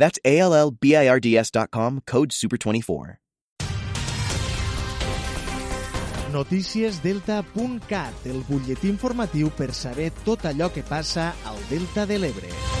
[0.00, 3.20] That's A L L B I R D S.com, code SUPER24.
[6.30, 12.79] Noticiesdelta.cat, el butlletí informatiu per saber tot allò que passa al Delta de l'Ebre.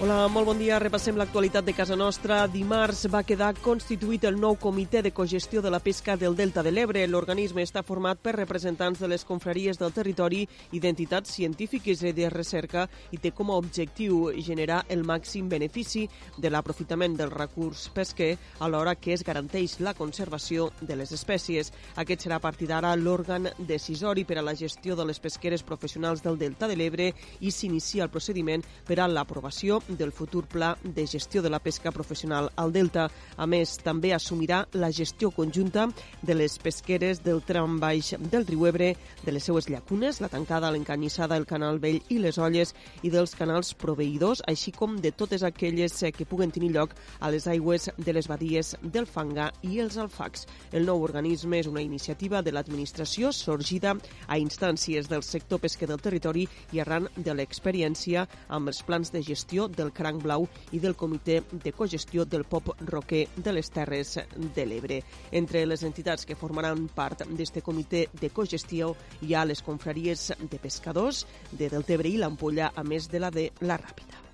[0.00, 0.76] Hola, molt bon dia.
[0.78, 2.44] Repassem l'actualitat de casa nostra.
[2.46, 6.70] Dimarts va quedar constituït el nou comitè de cogestió de la pesca del Delta de
[6.70, 7.00] l'Ebre.
[7.10, 12.28] L'organisme està format per representants de les confraries del territori i d'entitats científiques i de
[12.30, 16.04] recerca i té com a objectiu generar el màxim benefici
[16.38, 21.72] de l'aprofitament del recurs pesquer alhora que es garanteix la conservació de les espècies.
[21.96, 26.22] Aquest serà a partir d'ara l'òrgan decisori per a la gestió de les pesqueres professionals
[26.22, 31.06] del Delta de l'Ebre i s'inicia el procediment per a l'aprovació del futur pla de
[31.06, 33.08] gestió de la pesca professional al Delta.
[33.36, 35.88] A més, també assumirà la gestió conjunta
[36.22, 40.70] de les pesqueres del tram baix del riu Ebre, de les seues llacunes, la tancada,
[40.70, 45.44] l'encanyissada, el canal vell i les olles, i dels canals proveïdors, així com de totes
[45.46, 49.80] aquelles eh, que puguen tenir lloc a les aigües de les badies del Fangar i
[49.80, 50.46] els alfacs.
[50.72, 53.94] El nou organisme és una iniciativa de l'administració sorgida
[54.26, 59.22] a instàncies del sector pesquer del territori i arran de l'experiència amb els plans de
[59.22, 64.18] gestió del Cranc Blau i del Comitè de Cogestió del Pop Roquer de les Terres
[64.54, 65.00] de l'Ebre.
[65.32, 70.58] Entre les entitats que formaran part d'este comitè de cogestió hi ha les confraries de
[70.58, 74.28] pescadors de Deltebre i l'Ampolla, a més de la de la Ràpida.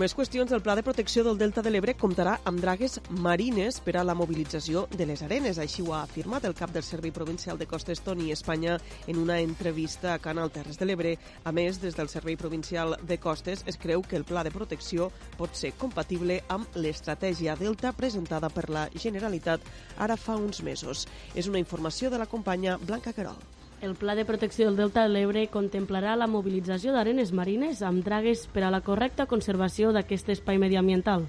[0.00, 0.48] Més qüestions.
[0.56, 4.14] El Pla de Protecció del Delta de l'Ebre comptarà amb dragues marines per a la
[4.16, 5.60] mobilització de les arenes.
[5.60, 9.36] Així ho ha afirmat el cap del Servei Provincial de Costes Toni Espanya en una
[9.44, 11.12] entrevista a Canal Terres de l'Ebre.
[11.44, 15.10] A més, des del Servei Provincial de Costes es creu que el pla de protecció
[15.36, 19.60] pot ser compatible amb l'estratègia Delta presentada per la Generalitat
[19.98, 21.04] ara fa uns mesos.
[21.36, 23.36] És una informació de la companya Blanca Carol.
[23.82, 28.44] El Pla de Protecció del Delta de l'Ebre contemplarà la mobilització d'arenes marines amb dragues
[28.54, 31.24] per a la correcta conservació d'aquest espai mediambiental.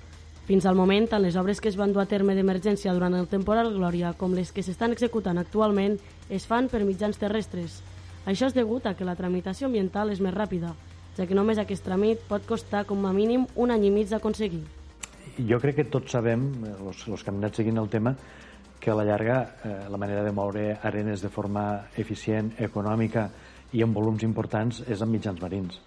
[0.45, 3.25] Fins al moment, tant les obres que es van dur a terme d'emergència durant el
[3.31, 5.97] temporal Glòria com les que s'estan executant actualment
[6.29, 7.79] es fan per mitjans terrestres.
[8.29, 10.75] Això és degut a que la tramitació ambiental és més ràpida,
[11.17, 14.61] ja que només aquest tràmit pot costar com a mínim un any i mig d'aconseguir.
[15.49, 18.13] Jo crec que tots sabem, els, els que hem anat seguint el tema,
[18.83, 23.29] que a la llarga eh, la manera de moure arenes de forma eficient, econòmica
[23.71, 25.79] i amb volums importants és amb mitjans marins.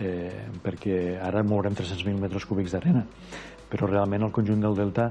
[0.00, 3.04] Eh, perquè ara mourem 300.000 metres cúbics d'arena,
[3.68, 5.10] però realment el conjunt del delta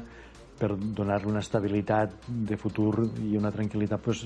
[0.58, 4.26] per donar-li una estabilitat de futur i una tranquil·litat, pues,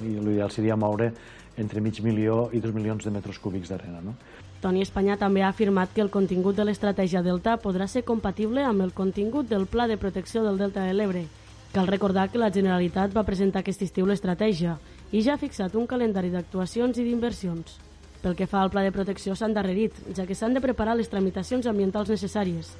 [0.00, 1.12] l'ideal seria moure
[1.60, 4.00] entre mig milió i dos milions de metres cúbics d'arena.
[4.00, 4.16] No?
[4.64, 8.88] Toni Espanya també ha afirmat que el contingut de l'estratègia Delta podrà ser compatible amb
[8.88, 11.28] el contingut del Pla de Protecció del Delta de l'Ebre
[11.76, 14.78] Cal recordar que la Generalitat va presentar aquest estiu l'estratègia
[15.12, 17.74] i ja ha fixat un calendari d'actuacions i d'inversions.
[18.22, 21.12] Pel que fa al pla de protecció s'han darrerit, ja que s'han de preparar les
[21.12, 22.70] tramitacions ambientals necessàries.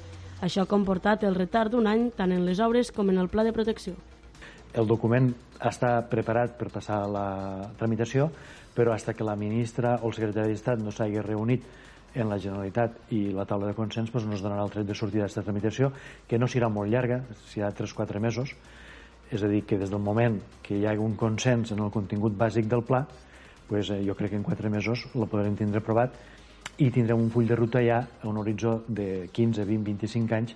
[0.41, 3.45] Això ha comportat el retard d'un any tant en les obres com en el pla
[3.45, 3.93] de protecció.
[4.73, 5.29] El document
[5.61, 7.27] està preparat per passar la
[7.77, 8.31] tramitació,
[8.73, 11.69] però fins que la ministra o el secretari d'Estat no s'hagi reunit
[12.17, 14.95] en la Generalitat i la taula de consens doncs, no es donarà el tret de
[14.97, 15.91] sortida d'aquesta tramitació,
[16.27, 18.53] que no serà molt llarga, serà 3-4 mesos,
[19.31, 22.35] és a dir, que des del moment que hi ha un consens en el contingut
[22.37, 23.05] bàsic del pla,
[23.67, 26.15] pues, eh, jo crec que en quatre mesos la podrem tindre aprovat
[26.77, 30.55] i tindrem un full de ruta ja a un horitzó de 15, 20, 25 anys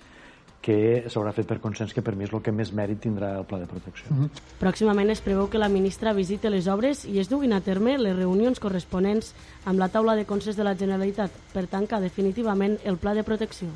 [0.62, 3.46] que s'haurà fet per consens que per mi és el que més mèrit tindrà el
[3.50, 4.06] pla de protecció.
[4.10, 4.42] Mm -hmm.
[4.60, 8.16] Pròximament es preveu que la ministra visiti les obres i es duguin a terme les
[8.16, 9.34] reunions corresponents
[9.64, 13.68] amb la taula de consens de la Generalitat per tancar definitivament el pla de protecció.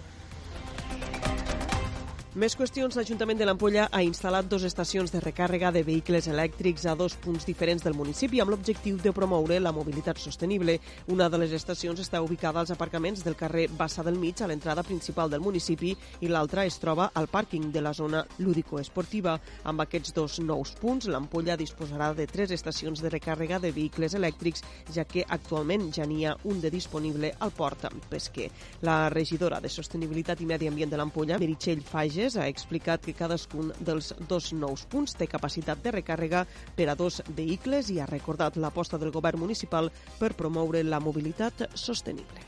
[2.37, 2.93] Més qüestions.
[2.99, 7.47] L'Ajuntament de l'Ampolla ha instal·lat dues estacions de recàrrega de vehicles elèctrics a dos punts
[7.49, 10.75] diferents del municipi amb l'objectiu de promoure la mobilitat sostenible.
[11.09, 14.85] Una de les estacions està ubicada als aparcaments del carrer Bassa del Mig, a l'entrada
[14.85, 19.39] principal del municipi, i l'altra es troba al pàrquing de la zona lúdico-esportiva.
[19.65, 24.61] Amb aquests dos nous punts, l'Ampolla disposarà de tres estacions de recàrrega de vehicles elèctrics,
[24.93, 28.51] ja que actualment ja n'hi ha un de disponible al port pesquer.
[28.85, 33.13] La regidora de Sostenibilitat i Medi Ambient de l'Ampolla, Meritxell Fages, Aragonès ha explicat que
[33.15, 36.41] cadascun dels dos nous punts té capacitat de recàrrega
[36.75, 41.69] per a dos vehicles i ha recordat l'aposta del govern municipal per promoure la mobilitat
[41.75, 42.43] sostenible.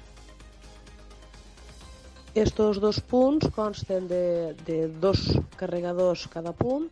[2.35, 6.91] Estos dos punts consten de, de dos carregadors cada punt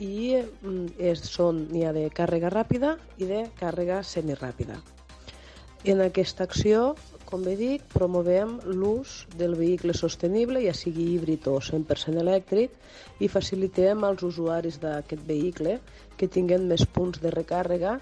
[0.00, 4.80] i mm, és, són n'hi ha de càrrega ràpida i de càrrega semiràpida.
[5.84, 6.94] En aquesta acció,
[7.32, 12.74] com bé dic, promovem l'ús del vehicle sostenible, ja sigui híbrid o 100% elèctric,
[13.24, 15.78] i facilitem als usuaris d'aquest vehicle
[16.20, 17.96] que tinguen més punts de recàrrega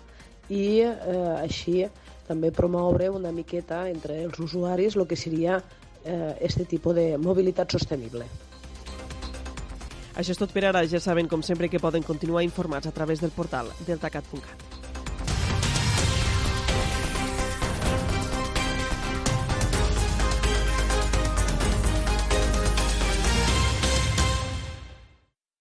[0.50, 0.94] i eh,
[1.36, 1.84] així
[2.26, 5.60] també promoure una miqueta entre els usuaris el que seria
[6.04, 8.26] eh, este tipus de mobilitat sostenible.
[10.18, 10.82] Això és tot per ara.
[10.90, 14.69] Ja saben, com sempre, que poden continuar informats a través del portal deltacat.cat.